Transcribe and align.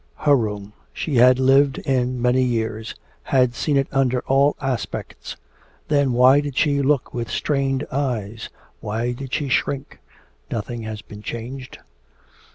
Her 0.15 0.35
room! 0.35 0.73
she 0.91 1.17
had 1.17 1.37
lived 1.37 1.77
in 1.77 2.19
many 2.19 2.41
years, 2.41 2.95
had 3.21 3.53
seen 3.53 3.77
it 3.77 3.87
under 3.91 4.21
all 4.21 4.55
aspects; 4.59 5.37
then 5.89 6.13
why 6.13 6.39
did 6.41 6.57
she 6.57 6.81
look 6.81 7.13
with 7.13 7.29
strained 7.29 7.85
eyes? 7.91 8.49
Why 8.79 9.11
did 9.11 9.31
she 9.31 9.47
shrink? 9.47 9.99
Nothing 10.49 10.81
has 10.81 11.03
been 11.03 11.21
changed. 11.21 11.77